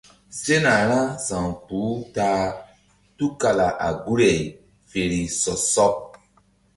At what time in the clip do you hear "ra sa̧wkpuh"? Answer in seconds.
0.89-1.89